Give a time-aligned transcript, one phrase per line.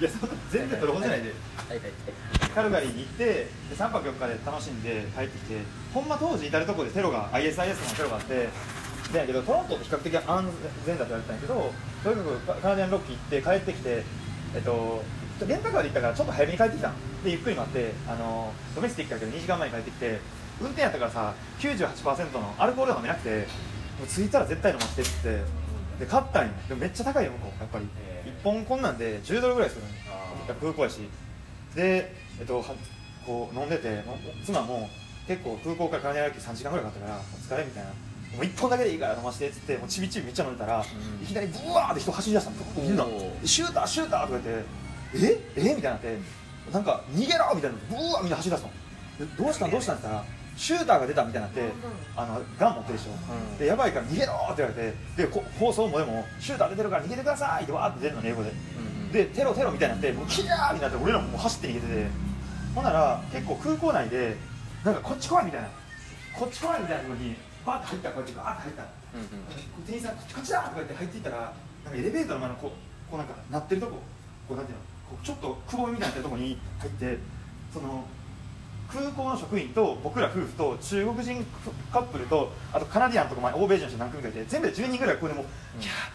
[0.00, 1.30] いやそんな全然取ることじゃないで。
[1.30, 1.34] う
[1.68, 2.50] はいはい。
[2.54, 5.60] カルガリーに行ってで3泊4日で楽しんで帰ってきて
[5.92, 8.48] ほんま当時至る所でテロが ISIS のテロがあって
[9.12, 10.48] でやけどトロントって比較的安
[10.86, 11.72] 全だって言われてたんやけど
[12.04, 14.02] とにかくカカナディアンロッキー行って帰ってきて
[14.54, 15.02] えっと
[15.46, 16.94] レンタカーで行ったからちょっと早めに帰ってきたん。
[17.24, 20.18] でゆっくり待ってあのドメスティックだけど2時間前に帰ってきて
[20.60, 23.48] 運転やったからさ98%のアルコールが飲めなくて
[23.98, 25.42] もう着いたら絶対飲ませてって
[25.98, 28.40] で買ったんよでもめっちゃ高いよ向こうやっぱり、へー。
[28.40, 29.94] 1本こんなんで10ドルぐらいするのや
[30.44, 30.98] っぱ空港やし。
[31.74, 32.64] で、えっと、は
[33.26, 34.02] こう飲んでて
[34.44, 34.88] 妻も
[35.26, 37.90] 結構空港からカナディアンロッキー3時間ぐらいかかったからお疲れみたいな。
[37.90, 41.22] もう1本だけでいいから飲ませてっつってもうちびちびめっちゃ飲んでたら、うん。
[41.22, 42.56] いきなりブワーって人走り出したの。
[42.82, 43.06] みんな
[43.44, 44.64] シューターシューターとか言って
[45.56, 45.70] え？
[45.70, 45.74] え？
[45.74, 46.18] みたいになって
[46.72, 48.70] なんか逃げろみたいなブワーみんな走り出すの。
[49.26, 49.70] でどうしたん？
[49.70, 49.96] どうしたん？
[49.96, 50.24] って言ったら
[50.56, 51.72] シューターが出たみたいになって
[52.16, 53.58] あのガン持ってるでしょ、うん。
[53.58, 58.50] でやばいから逃げろって言われてでこ放送もでもシューター出てるから逃げてくださいってわーって出るのね英語で。
[58.50, 62.06] うんでテロテロみたいになってもうキャーみたいになって俺らも走って逃げてて。
[62.74, 64.36] ほんなら結構空港内で
[64.84, 65.68] なんかこっち来いみたいな。
[66.36, 68.82] こっち来いみたいなとこにバーって入ったらこうやってバーって入った。
[68.82, 69.86] らうんうん。
[69.86, 71.52] 店員さんこっちこっちだとか言って入っていったら
[71.84, 72.70] なんかエレベーターの前のこう
[73.10, 73.92] こうなんか鳴ってるとこ
[74.48, 77.18] こうなんていうのこうちょっとくぼみみたいになとこに入って
[77.72, 78.04] その
[78.94, 81.44] 空港の職員と僕ら夫婦と中国人
[81.92, 85.80] カップルとあとカナディアンとかまあ欧米人の人何組かいて全部で10人ぐらいここでもううん。
[85.80, 86.10] キャーは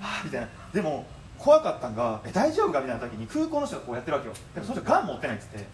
[0.00, 0.48] あはあみたいな。
[0.72, 1.04] でも
[1.38, 4.34] 怖かったんがえ大丈夫かみたいな時に空港の人がこうやってるわけよ。
[4.54, 5.64] でもその人ガン持ってないっつってで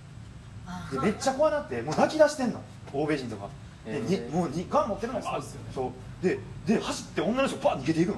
[1.00, 2.60] めっちゃ怖なってもう泣き出してんの。
[2.92, 3.48] 欧米人とか。
[3.84, 5.40] で、にもうにガン持ってるのか
[5.74, 6.24] そう。
[6.24, 8.14] ででで走って女の人バーッ逃げていくの。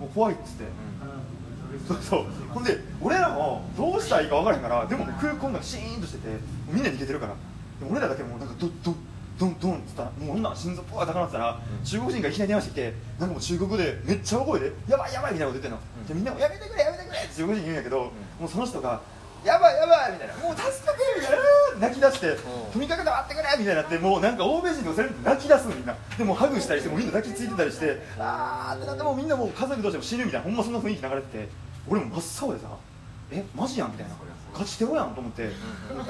[0.00, 0.64] もう怖いっつって、
[1.86, 2.24] そうそう。
[2.52, 6.28] ほんで俺らもどうしたらいいか分からへんからでも空港がシーンとしてて
[6.68, 7.34] みんな逃げてるから。
[7.90, 8.96] 俺らだけもうなんかドンドン
[9.36, 11.84] ドンドンっつったらもう女心臓ポワー高鳴ってたら、うん。
[11.84, 16.06] 中国人がいきなり電話してきてなんかもう中国語でめっちゃ大声で「やばいやばい」みたいなこと言ってんの、うん。
[16.06, 18.00] でみんなも「やめてくれやめてくれ」って中国人言うんやけど、ん。
[18.00, 18.12] も
[18.46, 19.00] うその人が
[19.44, 21.90] 「やばいやばい」みたいな「もう助けて」みたいな。
[21.90, 22.38] 泣き出して
[22.72, 25.96] 「とにかく黙ってくれ」みたいになってもうなんか欧米人がそれで泣き出すのみんな。
[26.16, 30.44] でもうハグしたりしてもうみんな抱きついてたりしてあーってなってもうみんなもう家族同士も死ぬみたいな。
[30.46, 31.48] ほんまそんな雰囲気流れてて
[31.88, 32.68] 俺も真っ青でさ
[33.30, 34.14] 「えマジやん」みたいな
[34.56, 35.50] 「ガチテロやん」と思って。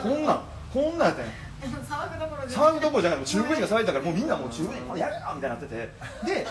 [0.03, 0.41] こんなん
[0.73, 1.33] こんなんやったんや。
[1.65, 3.19] 騒ぐどころじゃ騒ぐどころじゃない。
[3.19, 4.27] もう中国人が騒いだからもうみん。
[4.29, 5.77] なもう中国人これやれよみたいになってて。
[6.27, 6.47] で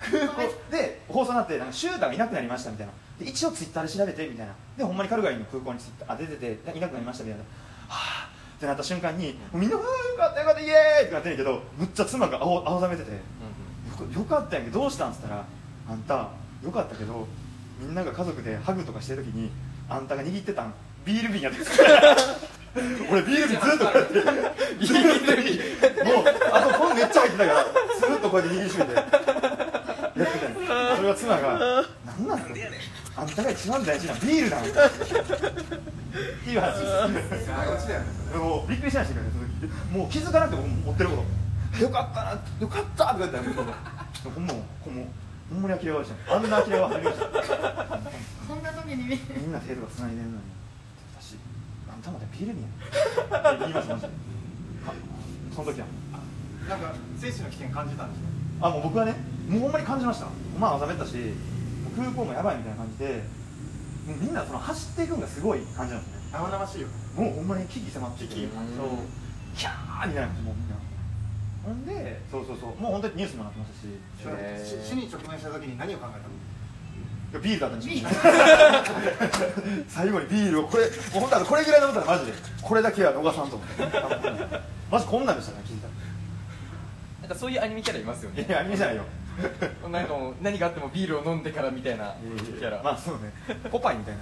[0.00, 2.92] 空港で放送になってなんかシューターがいなくなりましたみたいな。
[3.18, 4.52] で一応ツイッターで調べてみたいな。
[4.76, 7.44] でほんまにカルガリーの空港にツイッターあ出てていなくなりましたみたいな。
[7.88, 13.10] はぁってなった瞬間にみんな「うわーよかったよかったイエーイ!」ってなってんねんけどむっちゃ妻が青青ざめてて。
[13.12, 13.18] よ
[13.96, 15.10] かよかったんやけどどうしたん？
[15.10, 15.44] っつったら
[15.90, 16.28] 「あんた
[16.62, 17.26] よかったけど
[17.78, 19.50] みんなが家族でハグとかしてる時に
[19.88, 20.74] あんたが握ってたん
[21.04, 21.66] ビール瓶やってる。
[23.10, 24.92] 俺ビール瓶ずっとこうやってビー
[25.36, 26.14] ル瓶。
[26.14, 27.70] もうあとこれめっちゃ入ってたからず
[28.16, 30.96] っとこうやって握りしめてやってたんや。
[30.96, 31.48] それは妻が
[32.06, 32.70] 「なんなんだよ
[33.16, 36.72] あんたが一番大事なビールなんだ」っていう話。
[37.12, 39.30] ですもうびっくりしましたけどね
[39.92, 41.24] もう気づかなくても持ってること。
[41.82, 43.50] よかったなよかったとか言ったらほ
[44.40, 44.54] んま
[44.84, 45.02] ほんま
[45.50, 46.34] ほんまに呆れ顔でした。
[46.34, 47.26] あんな呆れ顔初めました。
[47.26, 49.22] こんな時に見る。
[49.36, 50.42] みんな手とか繋いでるのに。
[51.20, 51.36] 私
[51.92, 52.62] あんたまでビールに。
[52.62, 52.70] やん
[53.56, 54.12] って言いましたマジで
[54.86, 54.92] あ
[55.54, 55.86] その時は
[56.68, 58.22] なんか生死の危険感じたんでし
[58.60, 59.14] あもう僕はね
[59.48, 60.26] もうほんまに感じました
[60.58, 61.16] まああざめったし
[61.96, 63.22] 空港もやばいみたいな感じで
[64.06, 66.18] もうみんなその走っていくんがすごい感じなんですね。
[66.34, 68.48] ょ生々しいよもうほんまに危機迫ってきて危機。
[68.76, 68.88] そう
[69.56, 70.76] キャーみたいな感じもうみんな
[71.64, 72.80] ほんでそうそうそう。
[72.80, 73.70] もう本当にニュースにもなってまし。
[73.72, 77.42] たし死死に直面した時に何を考えたの？
[77.42, 78.08] ビールだったんですよ。
[79.88, 80.68] 最後にビールを。
[80.68, 82.32] これ本当あのこれぐらい飲んだらマジで。
[82.62, 83.82] これだけは逃さんと思って。
[84.90, 85.88] マジこんなんでしたね聞いた
[87.22, 88.42] なんかそういうアニメキャラいますよね。
[88.42, 89.04] らいやアニメじゃないよ。
[89.90, 92.14] なんかもう何があってもビールを飲んでからみたいな
[92.58, 92.80] キャラ。
[92.82, 93.32] まあそうね。
[93.70, 94.20] ポパイみたいな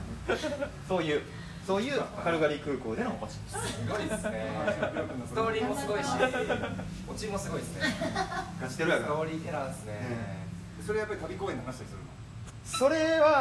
[0.88, 1.22] そういう
[1.66, 3.72] そういうカルガリー空港でのオチです。
[3.72, 4.50] すごいですね。
[5.26, 6.06] ストーリーもすごいし
[7.08, 7.82] オチもすごいですね。
[8.60, 9.92] ガチテロやからストーリーテラーですね。
[10.84, 12.06] それやっぱり旅公演で話したりするの？
[12.64, 13.28] それは